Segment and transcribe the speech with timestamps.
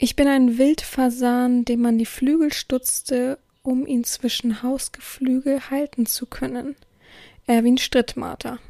[0.00, 6.26] Ich bin ein Wildfasan, dem man die Flügel stutzte, um ihn zwischen Hausgeflügel halten zu
[6.26, 6.76] können.
[7.48, 8.60] Erwin Strittmater.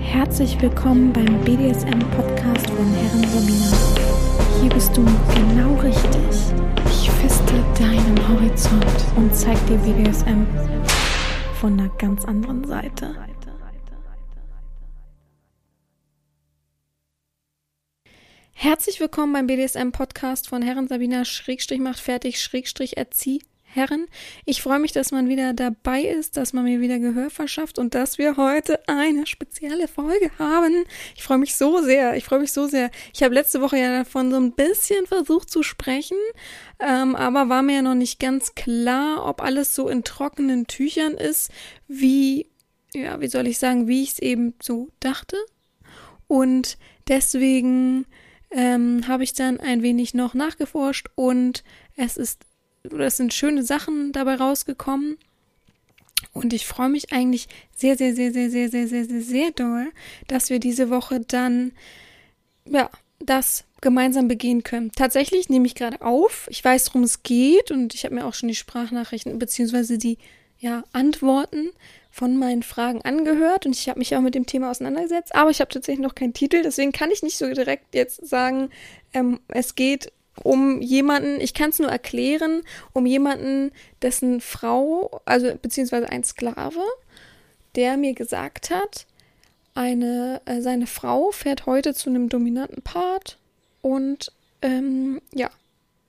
[0.00, 4.60] Herzlich willkommen beim BDSM-Podcast von Herren Sabina.
[4.60, 6.54] Hier bist du genau richtig.
[6.86, 10.48] Ich feste deinen Horizont und zeig dir BDSM
[11.60, 13.14] von einer ganz anderen Seite.
[18.62, 24.06] Herzlich willkommen beim BDSM-Podcast von Herren Sabina Schrägstrich macht fertig Schrägstrich erzieh Herren.
[24.44, 27.94] Ich freue mich, dass man wieder dabei ist, dass man mir wieder Gehör verschafft und
[27.94, 30.84] dass wir heute eine spezielle Folge haben.
[31.16, 32.18] Ich freue mich so sehr.
[32.18, 32.90] Ich freue mich so sehr.
[33.14, 36.18] Ich habe letzte Woche ja davon so ein bisschen versucht zu sprechen,
[36.80, 41.14] ähm, aber war mir ja noch nicht ganz klar, ob alles so in trockenen Tüchern
[41.14, 41.50] ist,
[41.88, 42.50] wie,
[42.92, 45.38] ja, wie soll ich sagen, wie ich es eben so dachte.
[46.26, 46.76] Und
[47.08, 48.04] deswegen
[48.50, 51.62] ähm, habe ich dann ein wenig noch nachgeforscht und
[51.96, 52.42] es ist,
[52.82, 55.18] es sind schöne Sachen dabei rausgekommen.
[56.32, 59.90] Und ich freue mich eigentlich sehr, sehr, sehr, sehr, sehr, sehr, sehr, sehr, sehr doll,
[60.28, 61.72] dass wir diese Woche dann,
[62.66, 64.92] ja, das gemeinsam begehen können.
[64.92, 66.46] Tatsächlich nehme ich gerade auf.
[66.50, 70.18] Ich weiß, worum es geht und ich habe mir auch schon die Sprachnachrichten beziehungsweise die
[70.58, 71.70] ja, Antworten
[72.10, 75.60] von meinen Fragen angehört und ich habe mich auch mit dem Thema auseinandergesetzt, aber ich
[75.60, 78.70] habe tatsächlich noch keinen Titel, deswegen kann ich nicht so direkt jetzt sagen,
[79.12, 85.54] ähm, es geht um jemanden, ich kann es nur erklären, um jemanden, dessen Frau, also
[85.60, 86.82] beziehungsweise ein Sklave,
[87.76, 89.06] der mir gesagt hat,
[89.74, 93.38] eine, äh, seine Frau fährt heute zu einem dominanten Part
[93.82, 95.50] und ähm, ja,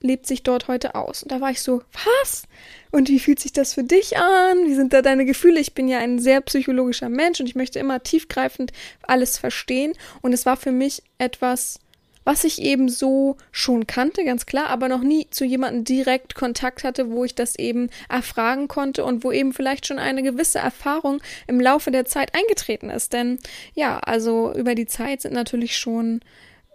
[0.02, 1.22] lebt sich dort heute aus.
[1.22, 1.82] Und da war ich so,
[2.22, 2.44] was?
[2.90, 4.66] Und wie fühlt sich das für dich an?
[4.66, 5.60] Wie sind da deine Gefühle?
[5.60, 8.72] Ich bin ja ein sehr psychologischer Mensch und ich möchte immer tiefgreifend
[9.02, 9.94] alles verstehen.
[10.20, 11.78] Und es war für mich etwas,
[12.24, 16.84] was ich eben so schon kannte, ganz klar, aber noch nie zu jemandem direkt Kontakt
[16.84, 21.20] hatte, wo ich das eben erfragen konnte und wo eben vielleicht schon eine gewisse Erfahrung
[21.46, 23.12] im Laufe der Zeit eingetreten ist.
[23.12, 23.38] Denn
[23.74, 26.20] ja, also über die Zeit sind natürlich schon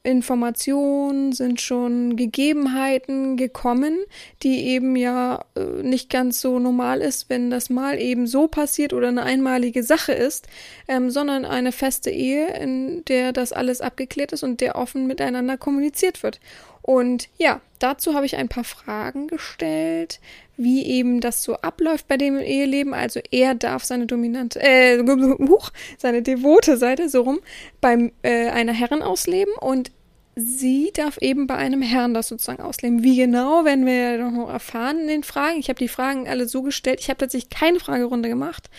[0.03, 3.97] Informationen, sind schon Gegebenheiten gekommen,
[4.43, 8.93] die eben ja äh, nicht ganz so normal ist, wenn das mal eben so passiert
[8.93, 10.47] oder eine einmalige Sache ist,
[10.87, 15.57] ähm, sondern eine feste Ehe, in der das alles abgeklärt ist und der offen miteinander
[15.57, 16.39] kommuniziert wird.
[16.81, 20.21] Und ja, dazu habe ich ein paar Fragen gestellt,
[20.57, 22.93] wie eben das so abläuft bei dem Eheleben.
[22.93, 24.99] Also er darf seine dominante, äh,
[25.47, 27.39] huch, seine devote Seite so rum
[27.79, 29.91] beim äh, einer Herren ausleben und
[30.35, 33.03] sie darf eben bei einem Herrn das sozusagen ausleben.
[33.03, 35.59] Wie genau, werden wir noch erfahren in den Fragen.
[35.59, 36.99] Ich habe die Fragen alle so gestellt.
[36.99, 38.69] Ich habe tatsächlich keine Fragerunde gemacht.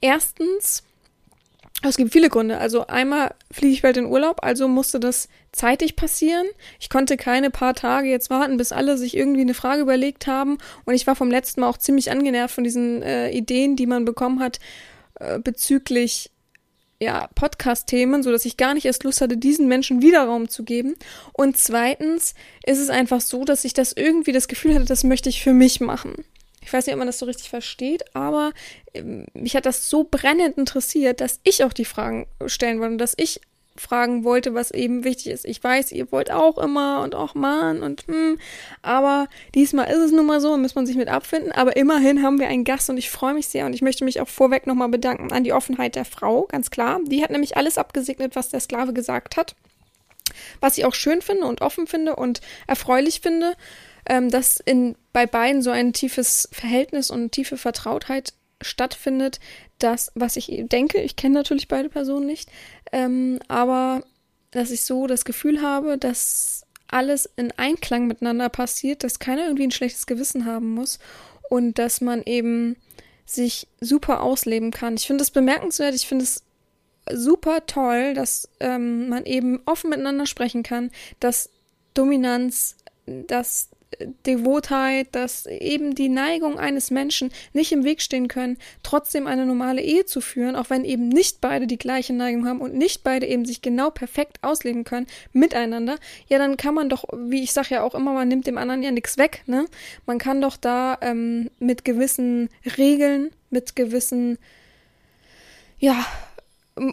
[0.00, 0.82] Erstens,
[1.82, 2.58] es gibt viele Gründe.
[2.58, 6.46] Also einmal fliege ich bald in Urlaub, also musste das zeitig passieren.
[6.80, 10.58] Ich konnte keine paar Tage jetzt warten, bis alle sich irgendwie eine Frage überlegt haben.
[10.84, 14.04] Und ich war vom letzten Mal auch ziemlich angenervt von diesen äh, Ideen, die man
[14.04, 14.58] bekommen hat
[15.20, 16.30] äh, bezüglich
[17.00, 20.64] ja, Podcast-Themen, so dass ich gar nicht erst Lust hatte, diesen Menschen wieder Raum zu
[20.64, 20.96] geben.
[21.32, 22.34] Und zweitens
[22.66, 25.52] ist es einfach so, dass ich das irgendwie das Gefühl hatte, das möchte ich für
[25.52, 26.24] mich machen.
[26.68, 28.52] Ich weiß nicht, ob man das so richtig versteht, aber
[28.92, 32.98] ähm, mich hat das so brennend interessiert, dass ich auch die Fragen stellen wollte und
[32.98, 33.40] dass ich
[33.74, 35.46] fragen wollte, was eben wichtig ist.
[35.46, 38.38] Ich weiß, ihr wollt auch immer und auch Mann und hm,
[38.82, 41.52] aber diesmal ist es nun mal so und muss man sich mit abfinden.
[41.52, 44.20] Aber immerhin haben wir einen Gast und ich freue mich sehr und ich möchte mich
[44.20, 47.00] auch vorweg nochmal bedanken an die Offenheit der Frau, ganz klar.
[47.06, 49.56] Die hat nämlich alles abgesegnet, was der Sklave gesagt hat.
[50.60, 53.54] Was ich auch schön finde und offen finde und erfreulich finde,
[54.08, 59.38] ähm, dass in, bei beiden so ein tiefes Verhältnis und tiefe Vertrautheit stattfindet,
[59.78, 62.50] das, was ich denke, ich kenne natürlich beide Personen nicht,
[62.92, 64.02] ähm, aber
[64.50, 69.66] dass ich so das Gefühl habe, dass alles in Einklang miteinander passiert, dass keiner irgendwie
[69.66, 70.98] ein schlechtes Gewissen haben muss
[71.50, 72.76] und dass man eben
[73.26, 74.94] sich super ausleben kann.
[74.94, 76.42] Ich finde es bemerkenswert, ich finde es
[77.12, 80.90] super toll, dass ähm, man eben offen miteinander sprechen kann,
[81.20, 81.50] dass
[81.92, 82.76] Dominanz,
[83.06, 83.68] dass
[84.26, 89.80] Devotheit, dass eben die Neigung eines Menschen nicht im Weg stehen können, trotzdem eine normale
[89.80, 93.26] Ehe zu führen, auch wenn eben nicht beide die gleiche Neigung haben und nicht beide
[93.26, 95.96] eben sich genau perfekt ausleben können miteinander,
[96.28, 98.82] ja, dann kann man doch, wie ich sage ja auch immer, man nimmt dem anderen
[98.82, 99.64] ja nichts weg, ne?
[100.06, 104.38] Man kann doch da ähm, mit gewissen Regeln, mit gewissen,
[105.78, 106.04] ja,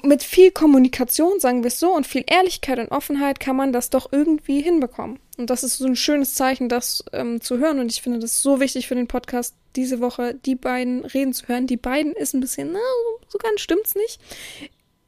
[0.04, 3.90] mit viel Kommunikation, sagen wir es so, und viel Ehrlichkeit und Offenheit kann man das
[3.90, 5.20] doch irgendwie hinbekommen.
[5.38, 7.80] Und das ist so ein schönes Zeichen, das ähm, zu hören.
[7.80, 11.48] Und ich finde das so wichtig für den Podcast, diese Woche die beiden reden zu
[11.48, 11.68] hören.
[11.68, 12.80] Die beiden ist ein bisschen, na,
[13.28, 14.20] so ganz stimmt's nicht.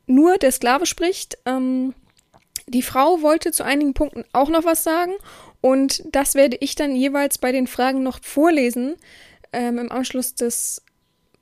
[0.06, 1.38] Nur der Sklave spricht.
[1.46, 1.94] Ähm,
[2.68, 5.14] die Frau wollte zu einigen Punkten auch noch was sagen
[5.62, 8.96] und das werde ich dann jeweils bei den Fragen noch vorlesen
[9.54, 10.84] ähm, im Anschluss des,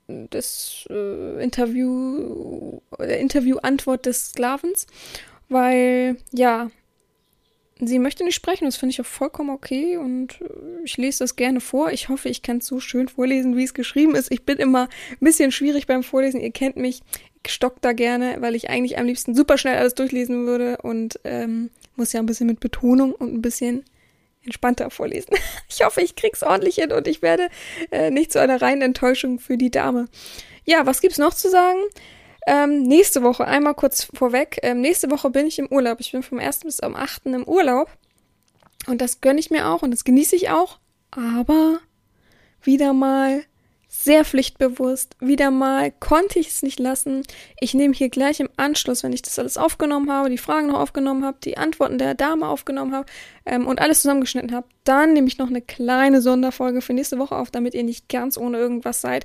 [0.08, 4.86] des äh, Interview, äh, Interviewantwort des Sklavens,
[5.48, 6.70] weil ja,
[7.80, 11.36] sie möchte nicht sprechen, das finde ich auch vollkommen okay und äh, ich lese das
[11.36, 11.90] gerne vor.
[11.90, 14.32] Ich hoffe, ich kann es so schön vorlesen, wie es geschrieben ist.
[14.32, 16.40] Ich bin immer ein bisschen schwierig beim Vorlesen.
[16.40, 17.02] Ihr kennt mich,
[17.44, 21.20] ich stock da gerne, weil ich eigentlich am liebsten super schnell alles durchlesen würde und
[21.24, 23.84] ähm, muss ja ein bisschen mit Betonung und ein bisschen
[24.46, 25.34] entspannter vorlesen.
[25.68, 27.48] Ich hoffe, ich krieg's ordentlich hin und ich werde
[27.90, 30.08] äh, nicht zu einer reinen Enttäuschung für die Dame.
[30.64, 31.78] Ja, was gibt's noch zu sagen?
[32.46, 36.00] Ähm, nächste Woche, einmal kurz vorweg, ähm, nächste Woche bin ich im Urlaub.
[36.00, 36.60] Ich bin vom 1.
[36.60, 37.26] bis am 8.
[37.26, 37.90] im Urlaub.
[38.86, 40.78] Und das gönne ich mir auch und das genieße ich auch.
[41.10, 41.80] Aber
[42.62, 43.44] wieder mal
[44.04, 45.16] sehr pflichtbewusst.
[45.20, 47.22] Wieder mal konnte ich es nicht lassen.
[47.60, 50.80] Ich nehme hier gleich im Anschluss, wenn ich das alles aufgenommen habe, die Fragen noch
[50.80, 53.06] aufgenommen habe, die Antworten der Dame aufgenommen habe
[53.44, 57.36] ähm, und alles zusammengeschnitten habe, dann nehme ich noch eine kleine Sonderfolge für nächste Woche
[57.36, 59.24] auf, damit ihr nicht ganz ohne irgendwas seid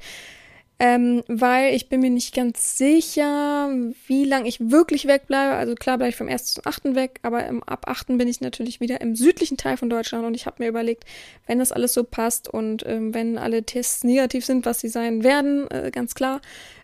[0.84, 3.70] ähm, weil ich bin mir nicht ganz sicher,
[4.08, 5.54] wie lange ich wirklich wegbleibe.
[5.54, 6.56] Also klar bleibe ich vom 1.
[6.56, 6.96] zum 8.
[6.96, 8.18] weg, aber im, ab 8.
[8.18, 11.04] bin ich natürlich wieder im südlichen Teil von Deutschland und ich habe mir überlegt,
[11.46, 15.24] wenn das alles so passt und ähm, wenn alle Tests negativ sind, was sie sein
[15.24, 16.42] werden, äh, ganz klar,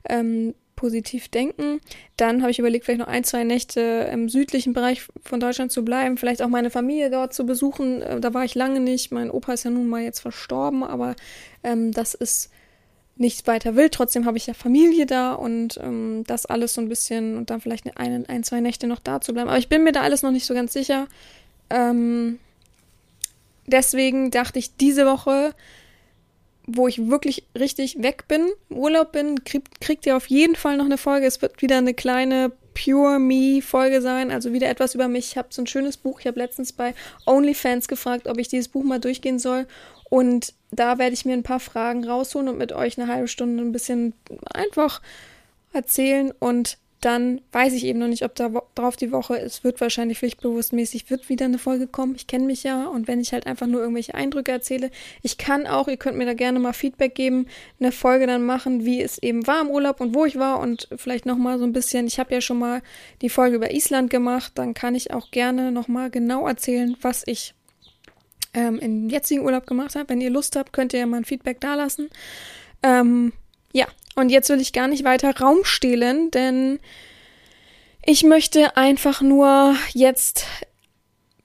[0.08, 1.82] ähm, positiv denken.
[2.18, 3.82] Dann habe ich überlegt, vielleicht noch ein, zwei Nächte
[4.14, 8.04] im südlichen Bereich von Deutschland zu bleiben, vielleicht auch meine Familie dort zu besuchen.
[8.04, 9.12] Äh, da war ich lange nicht.
[9.12, 11.16] Mein Opa ist ja nun mal jetzt verstorben, aber
[11.64, 12.52] ähm, das ist
[13.20, 13.90] nicht weiter will.
[13.90, 17.62] Trotzdem habe ich ja Familie da und ähm, das alles so ein bisschen und dann
[17.62, 19.50] vielleicht eine, ein, zwei Nächte noch da zu bleiben.
[19.50, 21.08] Aber ich bin mir da alles noch nicht so ganz sicher.
[21.70, 22.40] Ähm,
[23.66, 25.54] deswegen dachte ich, diese Woche,
[26.66, 30.86] wo ich wirklich richtig weg bin, Urlaub bin, krieg, kriegt ihr auf jeden Fall noch
[30.86, 31.26] eine Folge.
[31.26, 35.32] Es wird wieder eine kleine Pure Me Folge sein, also wieder etwas über mich.
[35.32, 36.20] Ich habe so ein schönes Buch.
[36.20, 36.94] Ich habe letztens bei
[37.26, 39.66] OnlyFans gefragt, ob ich dieses Buch mal durchgehen soll.
[40.10, 43.64] Und da werde ich mir ein paar Fragen rausholen und mit euch eine halbe Stunde
[43.64, 44.14] ein bisschen
[44.54, 45.02] einfach
[45.74, 46.34] erzählen.
[46.40, 50.18] Und dann weiß ich eben noch nicht, ob da drauf die Woche, es wird wahrscheinlich
[50.18, 52.16] pflichtbewusstmäßig, wird wieder eine Folge kommen.
[52.16, 52.88] Ich kenne mich ja.
[52.88, 54.90] Und wenn ich halt einfach nur irgendwelche Eindrücke erzähle,
[55.22, 57.48] ich kann auch, ihr könnt mir da gerne mal Feedback geben,
[57.80, 60.60] eine Folge dann machen, wie es eben war im Urlaub und wo ich war.
[60.60, 62.82] Und vielleicht nochmal so ein bisschen, ich habe ja schon mal
[63.22, 67.54] die Folge über Island gemacht, dann kann ich auch gerne nochmal genau erzählen, was ich
[68.58, 70.10] ähm, im jetzigen Urlaub gemacht habe.
[70.10, 72.10] Wenn ihr Lust habt, könnt ihr ja mal ein Feedback dalassen.
[72.82, 73.32] Ähm,
[73.72, 76.80] ja, und jetzt will ich gar nicht weiter Raum stehlen, denn
[78.04, 80.46] ich möchte einfach nur jetzt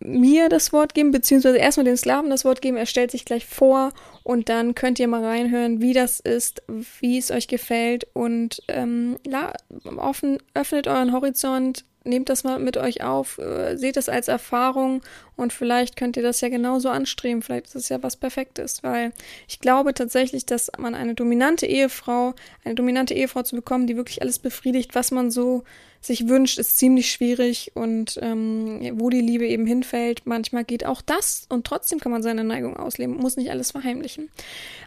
[0.00, 2.76] mir das Wort geben, beziehungsweise erstmal dem Sklaven das Wort geben.
[2.76, 3.92] Er stellt sich gleich vor
[4.22, 6.62] und dann könnt ihr mal reinhören, wie das ist,
[7.00, 9.52] wie es euch gefällt und ähm, ja,
[9.96, 15.02] offen, öffnet euren Horizont, nehmt das mal mit euch auf, äh, seht es als Erfahrung
[15.36, 17.42] und vielleicht könnt ihr das ja genauso anstreben.
[17.42, 19.12] Vielleicht ist es ja was Perfektes, weil
[19.48, 22.34] ich glaube tatsächlich, dass man eine dominante Ehefrau,
[22.64, 25.64] eine dominante Ehefrau zu bekommen, die wirklich alles befriedigt, was man so
[26.02, 31.00] sich wünscht, ist ziemlich schwierig und ähm, wo die Liebe eben hinfällt, manchmal geht auch
[31.00, 34.28] das und trotzdem kann man seine Neigung ausleben, muss nicht alles verheimlichen.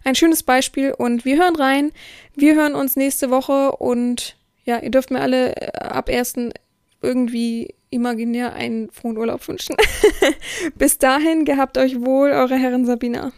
[0.03, 1.91] Ein schönes Beispiel und wir hören rein.
[2.35, 4.35] Wir hören uns nächste Woche und
[4.65, 6.35] ja, ihr dürft mir alle äh, ab 1
[7.06, 9.75] irgendwie imaginär einen frohen Urlaub wünschen.
[10.76, 13.31] Bis dahin, gehabt euch wohl, eure Herren Sabina.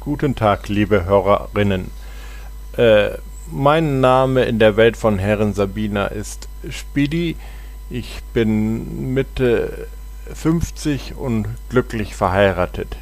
[0.00, 1.90] Guten Tag, liebe Hörerinnen.
[2.76, 3.10] Äh,
[3.50, 7.36] mein Name in der Welt von Herren Sabina ist Spidi.
[7.90, 9.88] Ich bin Mitte
[10.32, 12.96] 50 und glücklich verheiratet.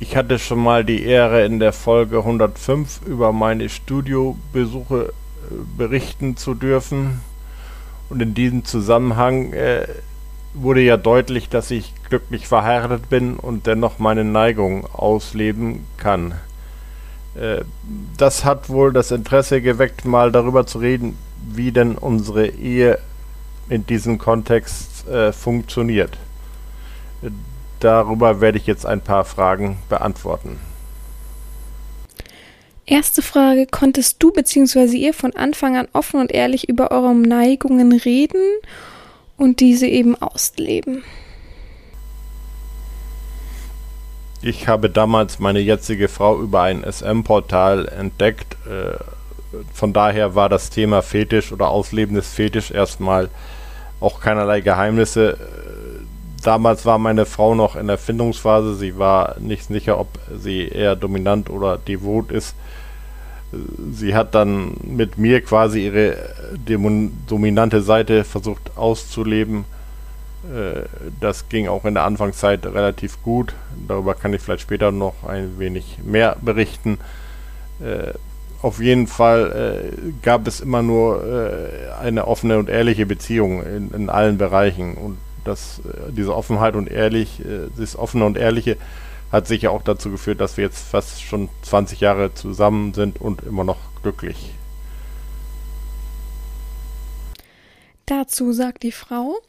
[0.00, 5.12] Ich hatte schon mal die Ehre, in der Folge 105 über meine Studiobesuche
[5.76, 7.20] berichten zu dürfen.
[8.08, 9.86] Und in diesem Zusammenhang äh,
[10.54, 16.34] wurde ja deutlich, dass ich glücklich verheiratet bin und dennoch meine Neigung ausleben kann.
[17.34, 17.62] Äh,
[18.16, 21.16] das hat wohl das Interesse geweckt, mal darüber zu reden,
[21.50, 22.98] wie denn unsere Ehe
[23.68, 26.18] in diesem Kontext äh, funktioniert.
[27.80, 30.58] Darüber werde ich jetzt ein paar Fragen beantworten.
[32.84, 34.96] Erste Frage, konntest du bzw.
[34.96, 38.42] ihr von Anfang an offen und ehrlich über eure Neigungen reden
[39.36, 41.04] und diese eben ausleben?
[44.42, 48.56] Ich habe damals meine jetzige Frau über ein SM-Portal entdeckt.
[48.66, 48.96] Äh,
[49.72, 53.28] von daher war das Thema Fetisch oder Ausleben des Fetisch erstmal
[54.00, 55.34] auch keinerlei Geheimnisse.
[55.34, 56.04] Äh,
[56.42, 58.74] damals war meine Frau noch in der Findungsphase.
[58.74, 62.56] Sie war nicht sicher, ob sie eher dominant oder devot ist.
[63.92, 66.16] Sie hat dann mit mir quasi ihre
[67.26, 69.64] dominante Seite versucht auszuleben.
[70.44, 70.82] Äh,
[71.20, 73.54] das ging auch in der Anfangszeit relativ gut.
[73.86, 76.98] Darüber kann ich vielleicht später noch ein wenig mehr berichten.
[77.80, 78.12] Äh,
[78.62, 81.24] auf jeden Fall äh, gab es immer nur
[82.00, 84.94] eine offene und ehrliche Beziehung in, in allen Bereichen.
[84.94, 85.80] Und das,
[86.10, 87.42] diese Offenheit und ehrlich,
[87.76, 88.76] das offene und ehrliche
[89.32, 93.42] hat sicher auch dazu geführt, dass wir jetzt fast schon 20 Jahre zusammen sind und
[93.42, 94.52] immer noch glücklich.
[98.04, 99.40] Dazu sagt die Frau,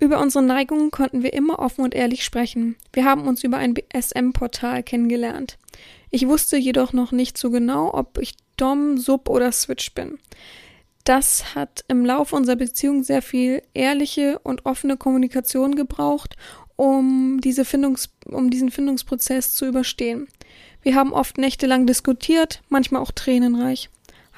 [0.00, 2.74] über unsere Neigungen konnten wir immer offen und ehrlich sprechen.
[2.92, 5.58] Wir haben uns über ein BSM-Portal kennengelernt.
[6.10, 10.18] Ich wusste jedoch noch nicht so genau, ob ich Dom, Sub oder Switch bin.
[11.04, 16.36] Das hat im Laufe unserer Beziehung sehr viel ehrliche und offene Kommunikation gebraucht
[16.76, 20.28] um, diese Findungs um diesen Findungsprozess zu überstehen.
[20.82, 23.88] Wir haben oft nächtelang diskutiert, manchmal auch tränenreich,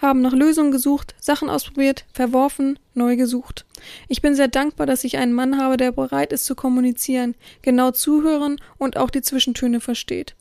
[0.00, 3.64] haben nach Lösungen gesucht, Sachen ausprobiert, verworfen, neu gesucht.
[4.09, 7.91] Ich bin sehr dankbar, dass ich einen Mann habe, der bereit ist zu kommunizieren, genau
[7.91, 10.35] zuhören und auch die Zwischentöne versteht.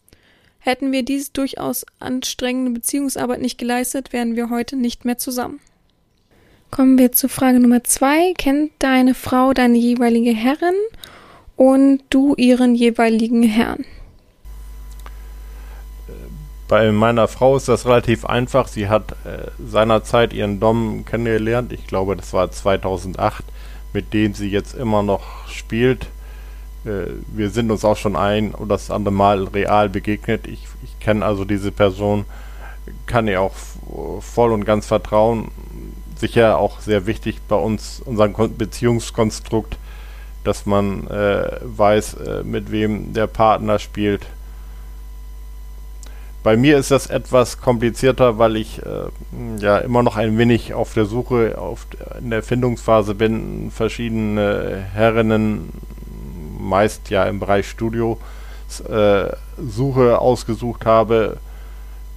[0.59, 5.59] Hätten wir diese durchaus anstrengende Beziehungsarbeit nicht geleistet, wären wir heute nicht mehr zusammen.
[6.71, 8.33] Kommen wir zu Frage Nummer zwei.
[8.37, 10.73] Kennt deine Frau deine jeweilige Herrin
[11.55, 13.85] und du ihren jeweiligen Herrn.
[16.67, 18.67] Bei meiner Frau ist das relativ einfach.
[18.67, 21.71] Sie hat äh, seinerzeit ihren Dom kennengelernt.
[21.71, 23.43] Ich glaube, das war 2008,
[23.91, 26.07] mit dem sie jetzt immer noch spielt.
[26.85, 30.47] Äh, wir sind uns auch schon ein oder das andere Mal real begegnet.
[30.47, 32.25] Ich, ich kenne also diese Person,
[33.05, 33.53] kann ihr auch
[34.21, 35.51] voll und ganz vertrauen.
[36.15, 39.77] Sicher auch sehr wichtig bei uns, unserem Beziehungskonstrukt
[40.43, 44.25] dass man äh, weiß, äh, mit wem der Partner spielt.
[46.43, 49.07] Bei mir ist das etwas komplizierter, weil ich äh,
[49.59, 51.87] ja immer noch ein wenig auf der Suche, auf,
[52.19, 55.69] in der Findungsphase bin, verschiedene Herrinnen,
[56.59, 58.19] meist ja im Bereich Studio,
[58.89, 61.37] äh, Suche ausgesucht habe.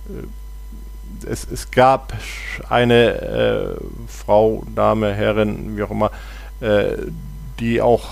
[0.08, 2.12] Äh, es, es gab
[2.68, 3.76] eine äh,
[4.08, 6.10] Frau, Dame, Herrin, wie auch immer,
[7.60, 8.04] die auch,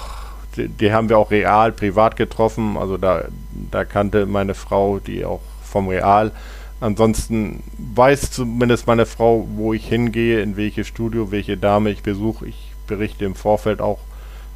[0.57, 2.77] die, die, haben wir auch real privat getroffen.
[2.77, 3.25] Also da,
[3.71, 6.33] da kannte meine Frau die auch vom Real.
[6.81, 12.47] Ansonsten weiß zumindest meine Frau, wo ich hingehe, in welches Studio, welche Dame ich besuche.
[12.47, 14.01] Ich berichte im Vorfeld auch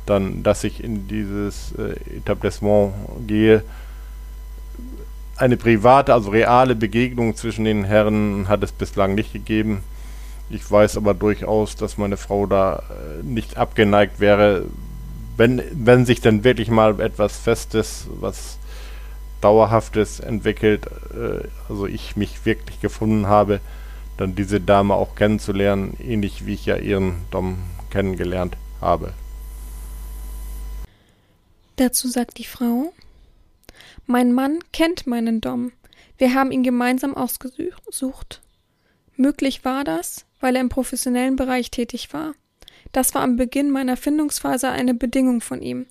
[0.06, 2.92] dann, dass ich in dieses äh, Etablissement
[3.26, 3.62] gehe.
[5.36, 9.82] Eine private, also reale Begegnung zwischen den Herren hat es bislang nicht gegeben.
[10.50, 14.64] Ich weiß aber durchaus, dass meine Frau da äh, nicht abgeneigt wäre,
[15.36, 18.58] wenn, wenn sich dann wirklich mal etwas Festes, was
[19.40, 23.60] Dauerhaftes entwickelt, äh, also ich mich wirklich gefunden habe,
[24.16, 27.58] dann diese Dame auch kennenzulernen, ähnlich wie ich ja ihren Dom
[27.90, 29.12] kennengelernt habe.
[31.76, 32.92] Dazu sagt die Frau,
[34.06, 35.70] mein Mann kennt meinen Dom.
[36.16, 38.40] Wir haben ihn gemeinsam ausgesucht.
[39.16, 42.34] Möglich war das, weil er im professionellen Bereich tätig war.
[42.92, 45.86] Das war am Beginn meiner Findungsphase eine Bedingung von ihm.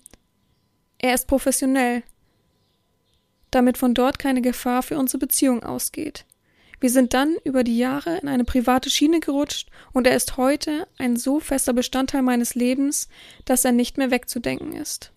[0.98, 2.02] Er ist professionell,
[3.50, 6.24] damit von dort keine Gefahr für unsere Beziehung ausgeht.
[6.80, 10.86] Wir sind dann über die Jahre in eine private Schiene gerutscht und er ist heute
[10.98, 13.08] ein so fester Bestandteil meines Lebens,
[13.44, 15.10] dass er nicht mehr wegzudenken ist.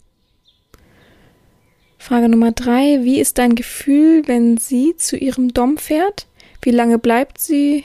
[2.00, 3.04] Frage Nummer drei.
[3.04, 6.26] Wie ist dein Gefühl, wenn sie zu ihrem Dom fährt?
[6.64, 7.84] Wie lange bleibt sie?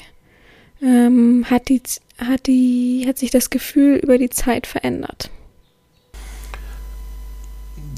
[0.83, 1.81] Ähm, hat, die,
[2.19, 5.31] hat, die, hat sich das Gefühl über die Zeit verändert?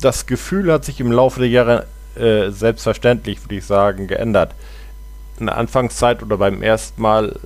[0.00, 4.54] Das Gefühl hat sich im Laufe der Jahre äh, selbstverständlich, würde ich sagen, geändert.
[5.40, 7.38] In der Anfangszeit oder beim ersten Mal,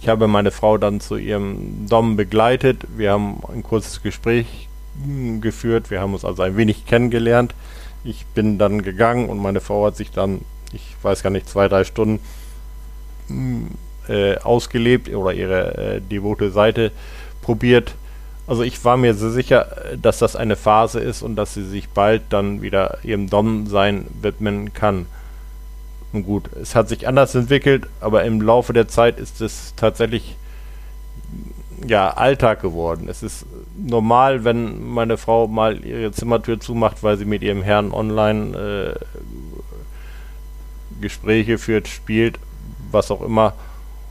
[0.00, 2.86] ich habe meine Frau dann zu ihrem Dom begleitet.
[2.96, 4.68] Wir haben ein kurzes Gespräch
[5.02, 5.90] hm, geführt.
[5.90, 7.54] Wir haben uns also ein wenig kennengelernt.
[8.02, 10.40] Ich bin dann gegangen und meine Frau hat sich dann,
[10.72, 12.20] ich weiß gar nicht, zwei, drei Stunden
[13.28, 13.68] hm,
[14.10, 16.90] äh, ausgelebt oder ihre äh, devote Seite
[17.42, 17.94] probiert.
[18.46, 19.68] Also ich war mir so sicher,
[20.00, 24.74] dass das eine Phase ist und dass sie sich bald dann wieder ihrem Dom-Sein widmen
[24.74, 25.06] kann.
[26.12, 30.36] Nun gut, es hat sich anders entwickelt, aber im Laufe der Zeit ist es tatsächlich
[31.86, 33.08] ja Alltag geworden.
[33.08, 37.92] Es ist normal, wenn meine Frau mal ihre Zimmertür zumacht, weil sie mit ihrem Herrn
[37.92, 39.04] online äh,
[41.00, 42.38] Gespräche führt, spielt,
[42.90, 43.54] was auch immer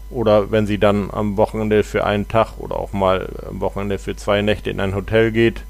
[0.10, 4.16] oder wenn sie dann am Wochenende für einen Tag oder auch mal am Wochenende für
[4.16, 5.64] zwei Nächte in ein Hotel geht.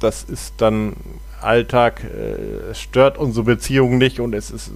[0.00, 0.94] Das ist dann
[1.42, 4.72] Alltag, äh, es stört unsere Beziehung nicht und es ist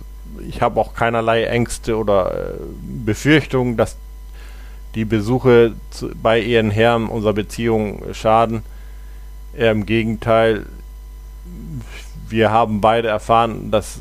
[0.47, 2.53] ich habe auch keinerlei Ängste oder äh,
[3.05, 3.97] Befürchtungen, dass
[4.95, 8.63] die Besuche zu, bei ihren Herren unserer Beziehung schaden.
[9.57, 10.67] Eher im Gegenteil,
[12.29, 14.01] wir haben beide erfahren, dass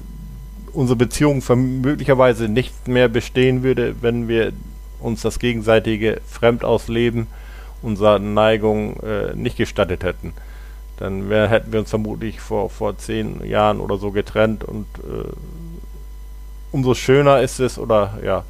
[0.74, 1.42] unsere Beziehung
[1.82, 4.54] möglicherweise nicht mehr bestehen würde, wenn wir
[5.00, 7.28] uns das gegenseitige Fremdausleben
[7.82, 10.34] unserer Neigung äh, nicht gestattet hätten.
[10.98, 15.32] Dann wär, hätten wir uns vermutlich vor, vor zehn Jahren oder so getrennt und äh,
[16.72, 18.44] umso schöner ist es oder ja,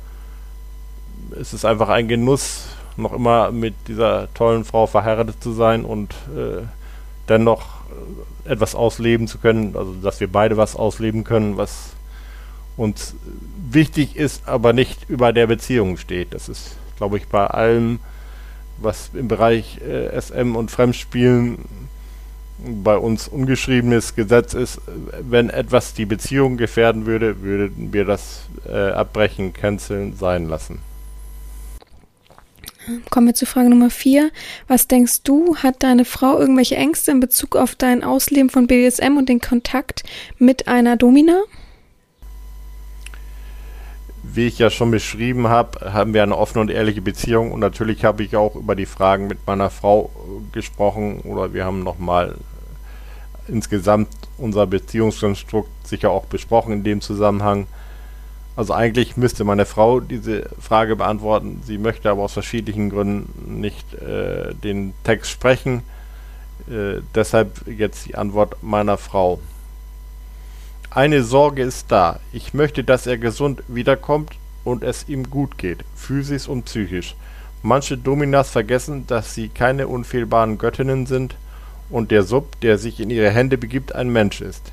[1.39, 6.13] ist es einfach ein Genuss, noch immer mit dieser tollen Frau verheiratet zu sein und
[6.35, 6.61] äh,
[7.27, 7.65] dennoch
[8.45, 11.93] etwas ausleben zu können, also dass wir beide was ausleben können, was
[12.77, 13.15] uns
[13.71, 16.33] wichtig ist, aber nicht über der Beziehung steht.
[16.33, 17.99] Das ist, glaube ich, bei allem,
[18.77, 21.59] was im Bereich äh, SM und Fremdspielen
[22.65, 24.79] bei uns ungeschriebenes Gesetz ist,
[25.21, 30.79] wenn etwas die Beziehung gefährden würde, würden wir das äh, abbrechen, canceln, sein lassen.
[33.09, 34.29] Kommen wir zu Frage Nummer vier.
[34.67, 39.17] Was denkst du, hat deine Frau irgendwelche Ängste in Bezug auf dein Ausleben von BDSM
[39.17, 40.03] und den Kontakt
[40.37, 41.43] mit einer Domina?
[44.33, 48.03] Wie ich ja schon beschrieben habe, haben wir eine offene und ehrliche Beziehung und natürlich
[48.03, 50.09] habe ich auch über die Fragen mit meiner Frau
[50.51, 52.33] gesprochen oder wir haben nochmal
[53.47, 54.09] insgesamt
[54.39, 57.67] unser Beziehungskonstrukt sicher auch besprochen in dem Zusammenhang.
[58.55, 61.61] Also eigentlich müsste meine Frau diese Frage beantworten.
[61.63, 65.83] Sie möchte aber aus verschiedenen Gründen nicht äh, den Text sprechen.
[66.67, 69.39] Äh, deshalb jetzt die Antwort meiner Frau.
[70.95, 72.19] Eine Sorge ist da.
[72.33, 74.33] Ich möchte, dass er gesund wiederkommt
[74.63, 77.15] und es ihm gut geht, physisch und psychisch.
[77.63, 81.35] Manche Dominas vergessen, dass sie keine unfehlbaren Göttinnen sind
[81.89, 84.71] und der Sub, der sich in ihre Hände begibt, ein Mensch ist.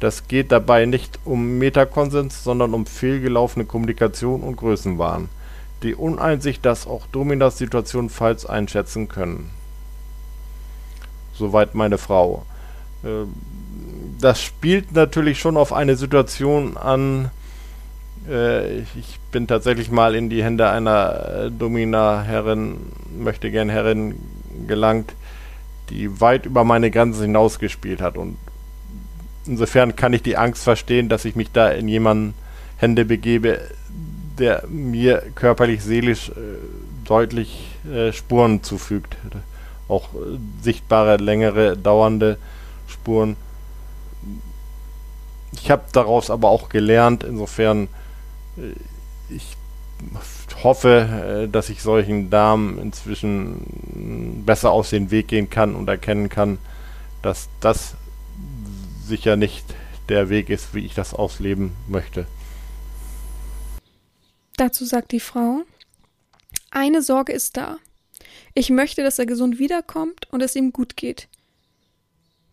[0.00, 5.30] Das geht dabei nicht um Metakonsens, sondern um fehlgelaufene Kommunikation und Größenwahn.
[5.82, 9.48] Die Uneinsicht, dass auch Dominas Situation falsch einschätzen können.
[11.32, 12.44] Soweit meine Frau.
[13.02, 13.32] Ähm,
[14.20, 17.30] das spielt natürlich schon auf eine Situation an.
[18.28, 22.78] Äh, ich bin tatsächlich mal in die Hände einer äh, Domina-Herrin,
[23.18, 24.14] möchte gern Herrin
[24.66, 25.14] gelangt,
[25.90, 28.16] die weit über meine Grenzen hinausgespielt hat.
[28.16, 28.36] Und
[29.46, 32.34] insofern kann ich die Angst verstehen, dass ich mich da in jemanden
[32.76, 33.60] Hände begebe,
[34.38, 36.32] der mir körperlich, seelisch äh,
[37.04, 39.16] deutlich äh, Spuren zufügt.
[39.88, 42.38] Auch äh, sichtbare, längere, dauernde
[42.88, 43.36] Spuren.
[45.54, 47.88] Ich habe daraus aber auch gelernt, insofern
[48.56, 48.74] äh,
[49.34, 49.56] ich
[50.62, 56.28] hoffe, äh, dass ich solchen Damen inzwischen besser aus dem Weg gehen kann und erkennen
[56.28, 56.58] kann,
[57.22, 57.94] dass das
[59.06, 59.64] sicher nicht
[60.08, 62.26] der Weg ist, wie ich das ausleben möchte.
[64.56, 65.62] Dazu sagt die Frau,
[66.70, 67.78] eine Sorge ist da.
[68.54, 71.28] Ich möchte, dass er gesund wiederkommt und es ihm gut geht.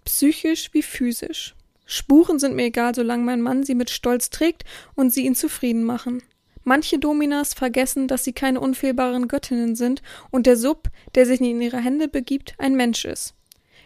[0.05, 1.55] Psychisch wie physisch.
[1.91, 4.63] Spuren sind mir egal, solange mein Mann sie mit Stolz trägt
[4.95, 6.23] und sie ihn zufrieden machen.
[6.63, 11.61] Manche Dominas vergessen, dass sie keine unfehlbaren Göttinnen sind und der Sub, der sich in
[11.61, 13.33] ihre Hände begibt, ein Mensch ist.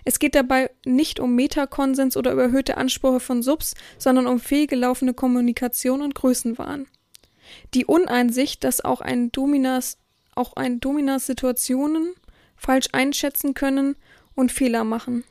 [0.04, 6.04] Es geht dabei nicht um Metakonsens oder überhöhte Ansprüche von Subs, sondern um fehlgelaufene Kommunikation
[6.04, 6.86] und Größenwahn.
[7.74, 9.98] Die Uneinsicht, dass auch ein Dominas,
[10.36, 12.14] auch ein Dominas Situationen
[12.56, 13.96] falsch einschätzen können
[14.36, 15.24] und Fehler machen.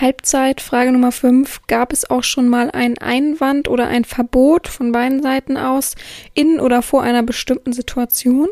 [0.00, 1.62] Halbzeit, Frage Nummer 5.
[1.66, 5.96] Gab es auch schon mal einen Einwand oder ein Verbot von beiden Seiten aus
[6.34, 8.48] in oder vor einer bestimmten Situation?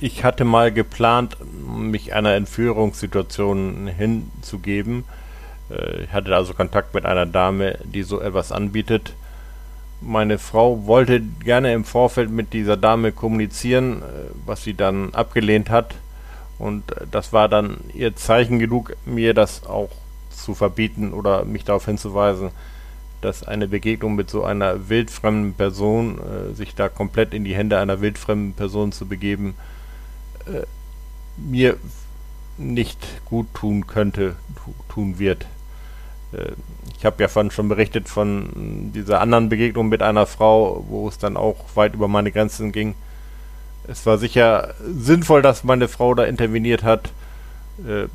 [0.00, 5.04] Ich hatte mal geplant, mich einer Entführungssituation hinzugeben.
[5.70, 9.12] Äh, ich hatte also Kontakt mit einer Dame, die so etwas anbietet.
[10.00, 14.04] Meine Frau wollte gerne im Vorfeld mit dieser Dame kommunizieren, äh,
[14.46, 15.94] was sie dann abgelehnt hat
[16.58, 19.90] und das war dann ihr Zeichen genug, mir das auch
[20.30, 22.50] zu verbieten oder mich darauf hinzuweisen,
[23.20, 27.78] dass eine Begegnung mit so einer wildfremden Person, äh, sich da komplett in die Hände
[27.78, 29.54] einer wildfremden Person zu begeben,
[30.46, 30.66] äh,
[31.36, 31.76] mir
[32.56, 34.36] nicht gut tun könnte,
[34.88, 35.46] tun wird.
[36.32, 36.52] Äh,
[36.96, 41.18] ich habe ja von, schon berichtet von dieser anderen Begegnung mit einer Frau, wo es
[41.18, 42.94] dann auch weit über meine Grenzen ging
[43.88, 47.10] es war sicher sinnvoll, dass meine Frau da interveniert hat
[47.86, 48.06] äh,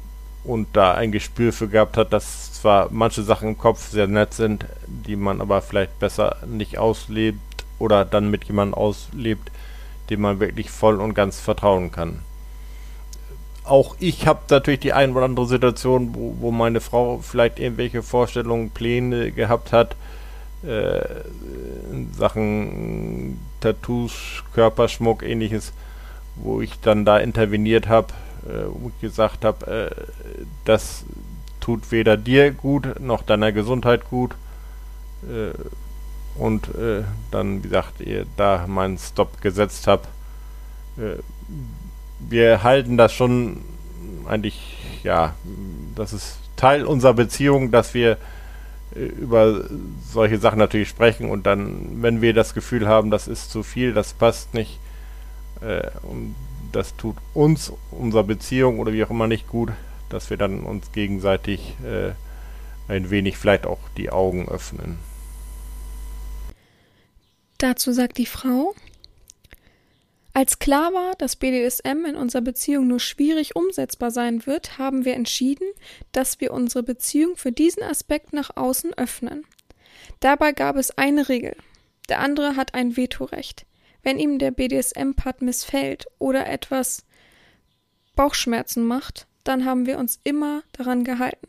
[0.43, 4.33] und da ein Gespür für gehabt hat, dass zwar manche Sachen im Kopf sehr nett
[4.33, 7.39] sind, die man aber vielleicht besser nicht auslebt
[7.79, 9.51] oder dann mit jemandem auslebt,
[10.09, 12.19] dem man wirklich voll und ganz vertrauen kann.
[13.63, 18.03] auch ich habe natürlich die ein oder andere Situation, wo, wo meine Frau vielleicht irgendwelche
[18.03, 19.95] Vorstellungen, Pläne gehabt hat,
[20.63, 25.73] in Sachen Tattoos, Körperschmuck, ähnliches,
[26.36, 28.13] wo ich dann da interveniert habe,
[28.47, 30.04] äh, und gesagt habe, äh,
[30.65, 31.06] das
[31.60, 34.36] tut weder dir gut noch deiner Gesundheit gut.
[35.23, 35.54] Äh,
[36.38, 40.08] und äh, dann, wie gesagt, ihr da meinen Stop gesetzt habt.
[40.97, 41.21] Äh,
[42.19, 43.62] wir halten das schon
[44.28, 45.36] eigentlich, ja,
[45.95, 48.17] das ist Teil unserer Beziehung, dass wir äh,
[48.95, 49.65] über
[50.12, 53.93] solche Sachen natürlich sprechen und dann, wenn wir das Gefühl haben, das ist zu viel,
[53.93, 54.79] das passt nicht,
[55.62, 56.36] äh, und
[56.71, 59.71] das tut uns, unserer Beziehung oder wie auch immer nicht gut,
[60.10, 62.12] dass wir dann uns gegenseitig äh,
[62.91, 64.97] ein wenig vielleicht auch die Augen öffnen.
[67.58, 68.75] Dazu sagt die Frau,
[70.34, 75.13] als klar war, dass BDSM in unserer Beziehung nur schwierig umsetzbar sein wird, haben wir
[75.13, 75.67] entschieden,
[76.12, 79.46] dass wir unsere Beziehung für diesen Aspekt nach außen öffnen.
[80.19, 81.56] Dabei gab es eine Regel.
[82.10, 83.65] Der andere hat ein Vetorecht.
[84.02, 87.06] Wenn ihm der BDSM-Part missfällt oder etwas
[88.15, 91.48] Bauchschmerzen macht, dann haben wir uns immer daran gehalten.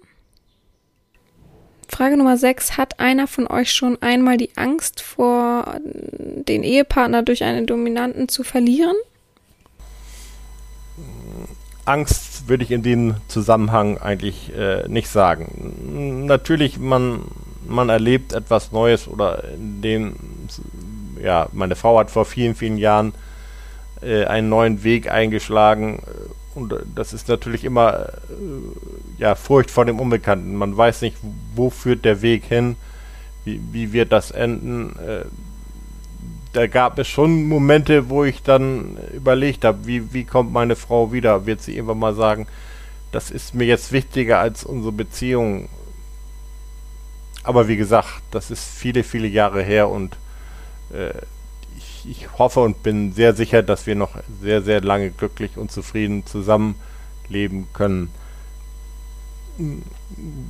[1.92, 2.76] Frage Nummer 6.
[2.76, 8.44] Hat einer von euch schon einmal die Angst vor den Ehepartner durch einen Dominanten zu
[8.44, 8.96] verlieren?
[11.84, 16.24] Angst würde ich in dem Zusammenhang eigentlich äh, nicht sagen.
[16.26, 17.20] Natürlich, man,
[17.66, 20.16] man erlebt etwas Neues oder in dem,
[21.22, 23.14] ja, meine Frau hat vor vielen, vielen Jahren
[24.00, 26.02] äh, einen neuen Weg eingeschlagen
[26.54, 30.54] und das ist natürlich immer äh, ja, Furcht vor dem Unbekannten.
[30.54, 31.16] Man weiß nicht,
[31.54, 32.76] wo führt der Weg hin,
[33.44, 34.96] wie, wie wird das enden.
[34.98, 35.24] Äh,
[36.52, 41.12] da gab es schon Momente, wo ich dann überlegt habe, wie, wie kommt meine Frau
[41.12, 41.46] wieder?
[41.46, 42.46] Wird sie irgendwann mal sagen,
[43.10, 45.68] das ist mir jetzt wichtiger als unsere Beziehung.
[47.42, 50.16] Aber wie gesagt, das ist viele, viele Jahre her und
[50.92, 51.12] äh,
[52.06, 56.26] ich, hoffe und bin sehr sicher, dass wir noch sehr, sehr lange glücklich und zufrieden
[56.26, 58.10] zusammenleben können.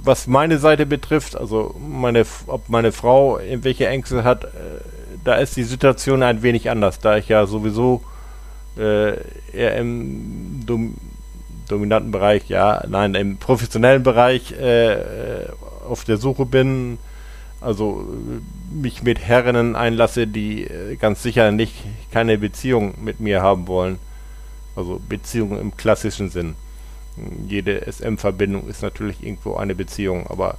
[0.03, 4.49] Was meine Seite betrifft, also meine, ob meine Frau irgendwelche Ängste hat, äh,
[5.25, 8.03] da ist die Situation ein wenig anders, da ich ja sowieso
[8.79, 9.17] äh,
[9.53, 10.95] eher im Dom
[11.69, 15.47] dominanten Bereich, ja, nein, im professionellen Bereich äh,
[15.89, 16.99] auf der Suche bin,
[17.65, 18.07] also
[18.73, 21.75] mich mit Herrinnen einlasse, die äh, ganz sicher nicht
[22.13, 23.99] keine Beziehung mit mir haben wollen.
[24.77, 26.55] Also Beziehung im klassischen Sinn.
[27.49, 30.59] Jede SM-Verbindung ist natürlich irgendwo eine Beziehung, aber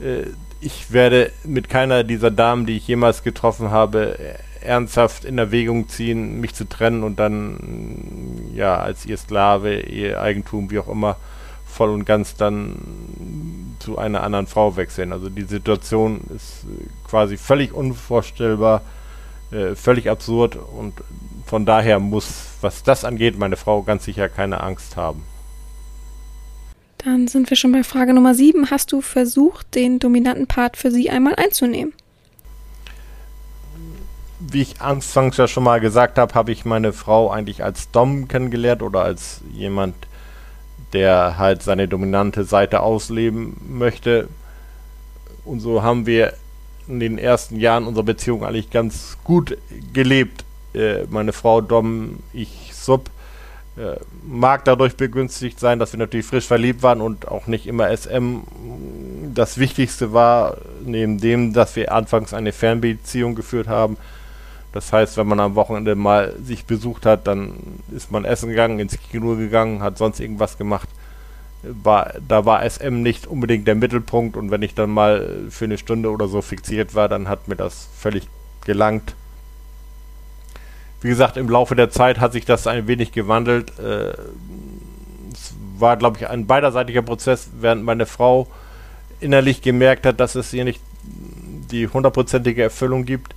[0.00, 0.24] äh,
[0.60, 4.16] ich werde mit keiner dieser Damen, die ich jemals getroffen habe,
[4.60, 10.70] ernsthaft in Erwägung ziehen, mich zu trennen und dann ja als ihr Sklave, ihr Eigentum,
[10.70, 11.16] wie auch immer,
[11.72, 15.12] voll und ganz dann zu einer anderen Frau wechseln.
[15.12, 18.82] Also die Situation ist äh, quasi völlig unvorstellbar,
[19.50, 20.94] äh, völlig absurd und
[21.46, 25.22] von daher muss, was das angeht, meine Frau ganz sicher keine Angst haben.
[27.04, 28.70] Dann sind wir schon bei Frage Nummer 7.
[28.70, 31.92] Hast du versucht, den dominanten Part für sie einmal einzunehmen?
[34.38, 38.28] Wie ich anfangs ja schon mal gesagt habe, habe ich meine Frau eigentlich als Dom
[38.28, 39.94] kennengelernt oder als jemand,
[40.92, 44.28] der halt seine dominante Seite ausleben möchte.
[45.44, 46.34] Und so haben wir
[46.88, 49.56] in den ersten Jahren unserer Beziehung eigentlich ganz gut
[49.92, 50.44] gelebt.
[50.74, 53.10] Äh, meine Frau Dom, ich Sub.
[53.76, 57.88] Äh, mag dadurch begünstigt sein, dass wir natürlich frisch verliebt waren und auch nicht immer
[57.96, 58.40] SM
[59.34, 63.96] das Wichtigste war, neben dem, dass wir anfangs eine Fernbeziehung geführt haben
[64.72, 67.54] das heißt, wenn man am Wochenende mal sich besucht hat, dann
[67.94, 70.88] ist man essen gegangen, ins Kino gegangen, hat sonst irgendwas gemacht.
[71.62, 75.78] War, da war SM nicht unbedingt der Mittelpunkt und wenn ich dann mal für eine
[75.78, 78.26] Stunde oder so fixiert war, dann hat mir das völlig
[78.64, 79.14] gelangt.
[81.02, 83.78] Wie gesagt, im Laufe der Zeit hat sich das ein wenig gewandelt.
[83.78, 84.14] Äh,
[85.32, 88.48] es war, glaube ich, ein beiderseitiger Prozess, während meine Frau
[89.20, 90.80] innerlich gemerkt hat, dass es hier nicht
[91.70, 93.34] die hundertprozentige Erfüllung gibt,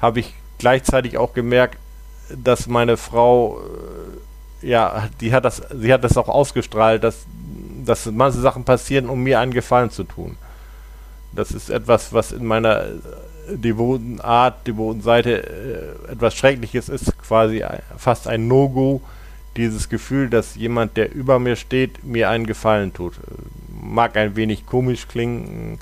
[0.00, 1.76] habe ich gleichzeitig auch gemerkt,
[2.42, 3.60] dass meine Frau,
[4.62, 7.26] äh, ja, die hat das, sie hat das auch ausgestrahlt, dass,
[7.84, 10.38] dass manche Sachen passieren, um mir einen Gefallen zu tun.
[11.32, 12.86] Das ist etwas, was in meiner
[13.46, 15.42] devoten Art, devoten Seite
[16.08, 17.62] äh, etwas Schreckliches ist, quasi
[17.98, 19.02] fast ein No-Go,
[19.58, 23.12] dieses Gefühl, dass jemand, der über mir steht, mir einen Gefallen tut.
[23.68, 25.78] Mag ein wenig komisch klingen,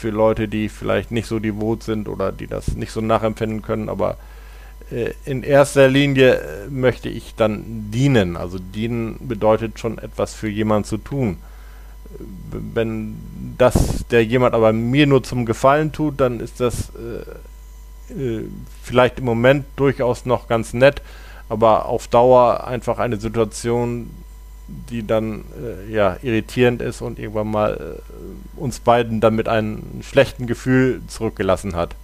[0.00, 3.88] für Leute, die vielleicht nicht so devot sind oder die das nicht so nachempfinden können,
[3.88, 4.16] aber
[4.90, 8.36] äh, in erster Linie äh, möchte ich dann dienen.
[8.36, 11.36] Also dienen bedeutet schon etwas für jemanden zu tun.
[12.50, 13.16] Wenn
[13.56, 18.44] das der jemand aber mir nur zum Gefallen tut, dann ist das äh, äh,
[18.82, 21.02] vielleicht im Moment durchaus noch ganz nett,
[21.48, 24.10] aber auf Dauer einfach eine Situation,
[24.90, 29.82] die dann äh, ja irritierend ist und irgendwann mal äh, uns beiden dann mit einem
[30.02, 31.94] schlechten Gefühl zurückgelassen hat.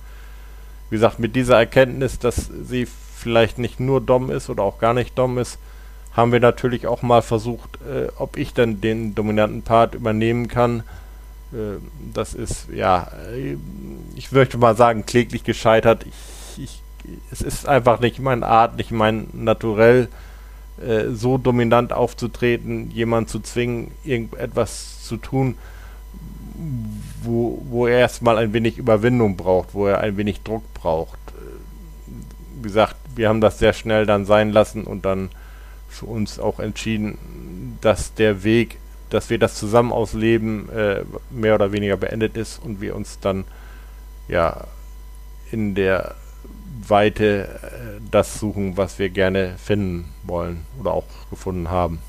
[0.90, 4.94] Wie gesagt, mit dieser Erkenntnis, dass sie vielleicht nicht nur dumm ist oder auch gar
[4.94, 5.58] nicht dumm ist,
[6.12, 10.80] haben wir natürlich auch mal versucht, äh, ob ich dann den dominanten Part übernehmen kann.
[11.52, 11.78] Äh,
[12.14, 13.56] das ist, ja, äh,
[14.14, 16.06] ich möchte mal sagen, kläglich gescheitert.
[16.06, 16.82] Ich, ich,
[17.30, 20.08] es ist einfach nicht meine Art, nicht mein Naturell
[20.80, 25.56] äh, so dominant aufzutreten, jemanden zu zwingen, irgendetwas zu tun,
[27.22, 31.18] wo, wo er erstmal ein wenig Überwindung braucht, wo er ein wenig Druck braucht.
[32.56, 35.30] Wie gesagt, wir haben das sehr schnell dann sein lassen und dann
[35.88, 38.78] für uns auch entschieden, dass der Weg,
[39.10, 43.44] dass wir das zusammen ausleben, äh, mehr oder weniger beendet ist und wir uns dann
[44.28, 44.66] ja
[45.50, 46.16] in der
[46.86, 52.00] Weite äh, das suchen, was wir gerne finden wollen oder auch gefunden haben.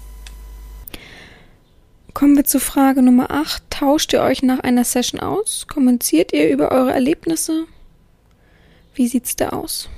[2.14, 3.64] Kommen wir zu Frage Nummer 8.
[3.70, 5.68] Tauscht ihr euch nach einer Session aus?
[5.68, 7.66] Kommuniziert ihr über eure Erlebnisse?
[8.96, 9.90] Wie sieht's da aus?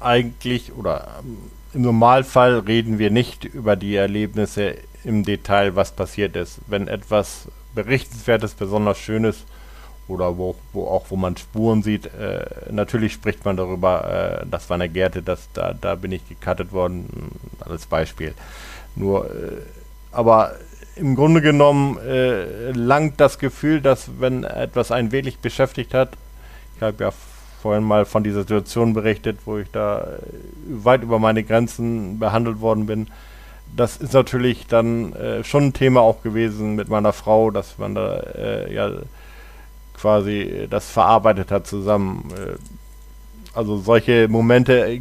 [0.00, 1.36] Eigentlich oder ähm,
[1.74, 6.60] im Normalfall reden wir nicht über die Erlebnisse im Detail, was passiert ist.
[6.68, 9.44] Wenn etwas Berichtenswertes, besonders Schönes
[10.08, 12.06] oder wo, wo auch wo man Spuren sieht.
[12.06, 16.28] Äh, natürlich spricht man darüber, äh, das war eine Gärte, das, da, da bin ich
[16.28, 18.34] gecuttet worden, als Beispiel.
[18.94, 19.30] Nur, äh,
[20.12, 20.52] aber
[20.94, 26.10] im Grunde genommen äh, langt das Gefühl, dass wenn etwas einen wirklich beschäftigt hat,
[26.76, 27.10] ich habe ja
[27.60, 30.04] vorhin mal von dieser Situation berichtet, wo ich da äh,
[30.68, 33.08] weit über meine Grenzen behandelt worden bin.
[33.76, 37.96] Das ist natürlich dann äh, schon ein Thema auch gewesen mit meiner Frau, dass man
[37.96, 38.22] da
[38.70, 38.92] ja
[39.96, 42.30] quasi äh, das verarbeitet hat zusammen.
[42.36, 42.56] Äh,
[43.54, 45.00] also solche Momente, äh,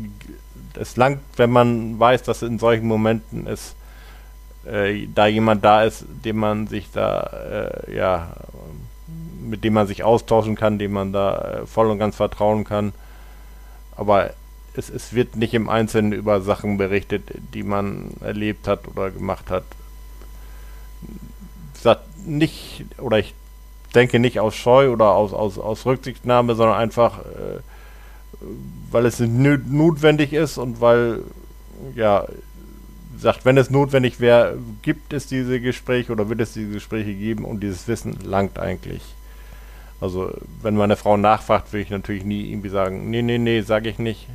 [0.79, 3.75] es langt, wenn man weiß, dass in solchen Momenten es
[5.13, 7.19] da jemand da ist, dem man sich da,
[7.87, 8.31] äh, ja,
[9.45, 12.93] mit dem man sich austauschen kann, dem man da äh, voll und ganz vertrauen kann.
[13.95, 14.31] Aber
[14.73, 19.49] es, es wird nicht im Einzelnen über Sachen berichtet, die man erlebt hat oder gemacht
[19.49, 19.63] hat.
[21.73, 23.35] Sagt nicht, oder ich
[23.95, 27.59] denke nicht aus Scheu oder aus, aus, aus Rücksichtnahme, sondern einfach, äh,
[28.91, 31.23] weil es notwendig ist und weil,
[31.95, 32.25] ja,
[33.17, 37.45] sagt, wenn es notwendig wäre, gibt es diese Gespräche oder wird es diese Gespräche geben
[37.45, 39.01] und dieses Wissen langt eigentlich.
[40.01, 43.89] Also, wenn meine Frau nachfragt, würde ich natürlich nie irgendwie sagen, nee, nee, nee, sage
[43.89, 44.27] ich nicht.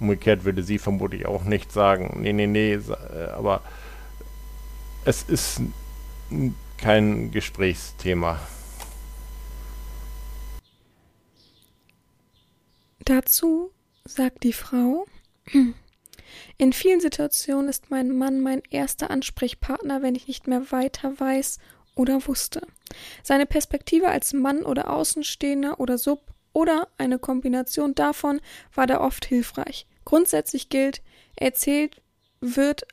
[0.00, 3.62] Umgekehrt würde sie vermutlich auch nicht sagen, nee, nee, nee, äh, aber
[5.04, 5.60] es ist
[6.76, 8.38] kein Gesprächsthema.
[13.04, 13.70] Dazu
[14.04, 15.06] sagt die Frau,
[16.58, 21.58] in vielen Situationen ist mein Mann mein erster Ansprechpartner, wenn ich nicht mehr weiter weiß
[21.94, 22.66] oder wusste.
[23.22, 28.40] Seine Perspektive als Mann oder Außenstehender oder Sub oder eine Kombination davon
[28.74, 29.86] war da oft hilfreich.
[30.04, 31.02] Grundsätzlich gilt,
[31.36, 32.02] erzählt
[32.40, 32.86] wird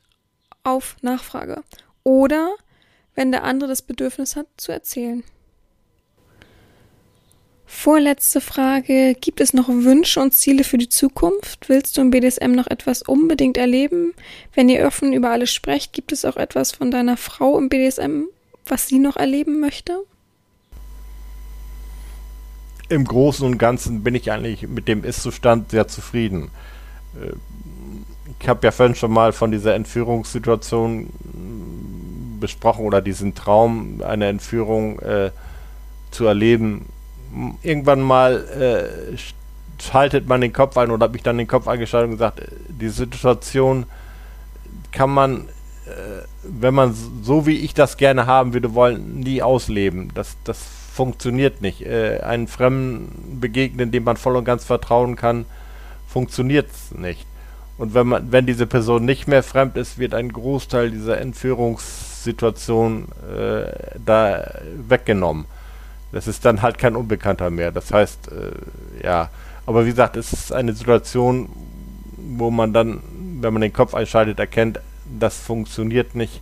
[0.62, 1.62] auf Nachfrage
[2.04, 2.54] oder
[3.14, 5.24] wenn der andere das Bedürfnis hat zu erzählen.
[7.70, 9.14] Vorletzte Frage.
[9.20, 11.68] Gibt es noch Wünsche und Ziele für die Zukunft?
[11.68, 14.14] Willst du im BDSM noch etwas unbedingt erleben?
[14.54, 18.22] Wenn ihr offen über alles sprecht, gibt es auch etwas von deiner Frau im BDSM,
[18.64, 19.98] was sie noch erleben möchte?
[22.88, 26.50] Im Großen und Ganzen bin ich eigentlich mit dem Ist-Zustand sehr zufrieden.
[27.22, 27.34] Äh,
[28.40, 31.10] ich habe ja vorhin schon mal von dieser Entführungssituation
[32.40, 35.32] besprochen oder diesen Traum, eine Entführung äh,
[36.10, 36.86] zu erleben
[37.62, 39.16] irgendwann mal äh,
[39.82, 42.88] schaltet man den Kopf ein oder habe ich dann den Kopf eingeschaltet und gesagt, die
[42.88, 43.86] Situation
[44.92, 45.48] kann man,
[45.86, 50.10] äh, wenn man so wie ich das gerne haben würde wollen, nie ausleben.
[50.14, 50.58] Das, das
[50.92, 51.82] funktioniert nicht.
[51.82, 55.44] Äh, einen Fremden begegnen, dem man voll und ganz vertrauen kann,
[56.08, 57.26] funktioniert nicht.
[57.76, 63.06] Und wenn man, wenn diese Person nicht mehr fremd ist, wird ein Großteil dieser Entführungssituation
[63.32, 63.70] äh,
[64.04, 64.50] da
[64.88, 65.46] weggenommen.
[66.12, 67.70] Das ist dann halt kein Unbekannter mehr.
[67.72, 69.30] Das heißt, äh, ja,
[69.66, 71.48] aber wie gesagt, es ist eine Situation,
[72.16, 73.02] wo man dann,
[73.40, 74.80] wenn man den Kopf einschaltet, erkennt,
[75.18, 76.40] das funktioniert nicht.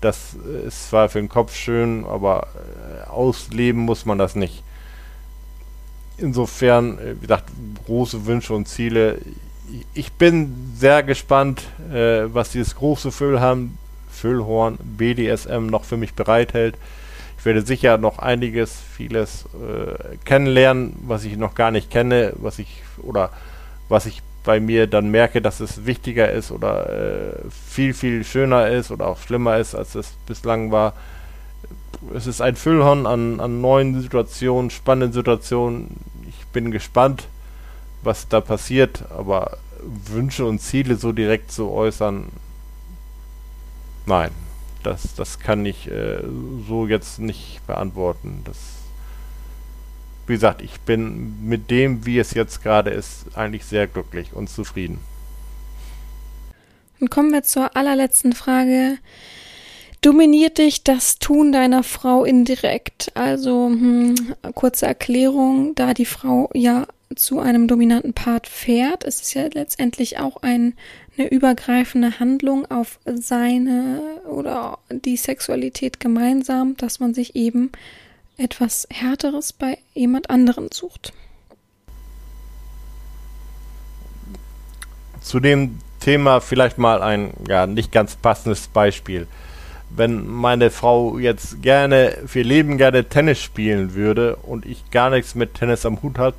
[0.00, 0.34] Das
[0.66, 4.62] ist zwar für den Kopf schön, aber äh, ausleben muss man das nicht.
[6.16, 7.50] insofern, äh, wie gesagt,
[7.86, 9.18] große Wünsche und Ziele.
[9.94, 13.78] Ich bin sehr gespannt, äh, was dieses große Füllhorn,
[14.10, 16.76] Füllhorn BDSM noch für mich bereithält.
[17.44, 22.58] Ich werde sicher noch einiges, vieles äh, kennenlernen, was ich noch gar nicht kenne, was
[22.58, 23.28] ich oder
[23.90, 28.68] was ich bei mir dann merke, dass es wichtiger ist oder äh, viel, viel schöner
[28.68, 30.94] ist oder auch schlimmer ist, als es bislang war.
[32.14, 36.00] Es ist ein Füllhorn an, an neuen Situationen, spannenden Situationen.
[36.26, 37.28] Ich bin gespannt,
[38.02, 39.58] was da passiert, aber
[40.06, 42.24] Wünsche und Ziele so direkt zu äußern,
[44.06, 44.30] nein,
[44.86, 46.22] das, das kann ich äh,
[46.68, 48.42] so jetzt nicht beantworten.
[48.44, 48.56] Das
[50.26, 54.48] wie gesagt, ich bin mit dem, wie es jetzt gerade ist, eigentlich sehr glücklich und
[54.48, 54.98] zufrieden.
[57.00, 58.96] Und kommen wir zur allerletzten Frage.
[60.00, 63.12] Dominiert dich das Tun deiner Frau indirekt?
[63.14, 69.34] Also hm, kurze Erklärung, da die Frau ja zu einem dominanten Part fährt, ist es
[69.34, 70.74] ja letztendlich auch ein,
[71.16, 77.70] eine übergreifende Handlung auf seine oder die Sexualität gemeinsam, dass man sich eben
[78.36, 81.12] etwas Härteres bei jemand anderen sucht.
[85.20, 89.26] Zu dem Thema vielleicht mal ein ja nicht ganz passendes Beispiel.
[89.96, 95.34] Wenn meine Frau jetzt gerne für Leben gerne Tennis spielen würde und ich gar nichts
[95.34, 96.34] mit Tennis am Hut hat,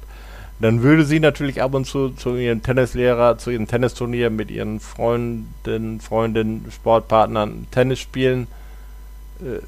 [0.60, 4.80] dann würde sie natürlich ab und zu zu ihrem Tennislehrer, zu ihrem Tennisturnier mit ihren
[4.80, 8.48] Freunden, Freundinnen, Sportpartnern Tennis spielen.
[9.42, 9.60] Äh,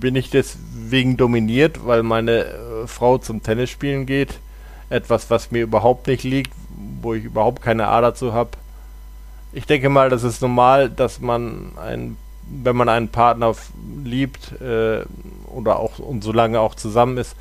[0.00, 4.38] bin ich deswegen dominiert, weil meine äh, Frau zum Tennis spielen geht.
[4.90, 6.52] Etwas, was mir überhaupt nicht liegt,
[7.00, 8.50] wo ich überhaupt keine Ader zu habe.
[9.52, 12.16] Ich denke mal, das ist normal, dass man ein,
[12.48, 13.54] wenn man einen Partner
[14.04, 15.04] liebt äh,
[15.46, 17.34] oder auch und so lange auch zusammen ist,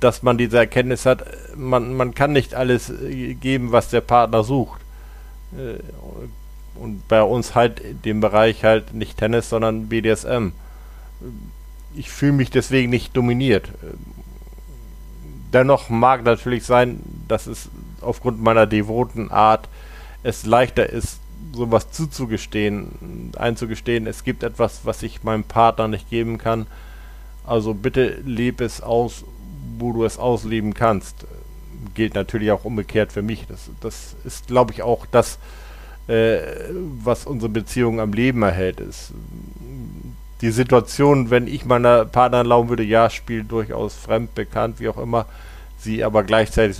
[0.00, 1.24] dass man diese Erkenntnis hat,
[1.56, 4.80] man, man kann nicht alles äh, geben, was der Partner sucht.
[5.56, 5.78] Äh,
[6.78, 10.52] und bei uns halt dem Bereich halt nicht Tennis, sondern BDSM
[11.96, 13.70] ich fühle mich deswegen nicht dominiert.
[15.52, 17.68] Dennoch mag natürlich sein, dass es
[18.00, 19.68] aufgrund meiner devoten Art
[20.22, 21.20] es leichter ist,
[21.52, 26.66] sowas zuzugestehen, einzugestehen, es gibt etwas, was ich meinem Partner nicht geben kann.
[27.46, 29.24] Also bitte lebe es aus,
[29.78, 31.26] wo du es ausleben kannst.
[31.94, 33.46] Gilt natürlich auch umgekehrt für mich.
[33.48, 35.38] Das, das ist, glaube ich, auch das,
[36.08, 36.38] äh,
[37.02, 38.80] was unsere Beziehung am Leben erhält.
[38.80, 39.12] Ist
[40.40, 44.98] die Situation, wenn ich meiner Partnerin erlauben würde, ja, Spiel durchaus fremd, bekannt, wie auch
[44.98, 45.26] immer,
[45.78, 46.76] sie aber gleichzeitig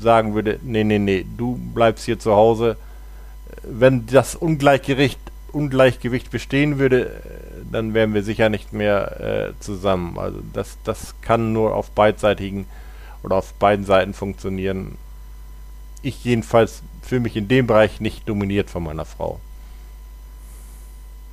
[0.00, 2.76] sagen würde, nee, nee, nee, du bleibst hier zu Hause.
[3.62, 5.18] Wenn das Ungleichgewicht,
[5.52, 7.10] Ungleichgewicht bestehen würde,
[7.74, 10.16] dann wären wir sicher nicht mehr äh, zusammen.
[10.16, 12.66] Also das, das kann nur auf beidseitigen
[13.24, 14.96] oder auf beiden Seiten funktionieren.
[16.00, 19.40] Ich jedenfalls fühle mich in dem Bereich nicht dominiert von meiner Frau.